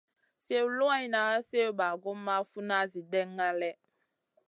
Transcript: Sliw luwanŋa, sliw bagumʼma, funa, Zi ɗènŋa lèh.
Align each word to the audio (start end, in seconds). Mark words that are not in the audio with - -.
Sliw 0.43 0.65
luwanŋa, 0.77 1.21
sliw 1.47 1.69
bagumʼma, 1.79 2.35
funa, 2.51 2.77
Zi 2.91 3.01
ɗènŋa 3.11 3.47
lèh. 3.59 3.75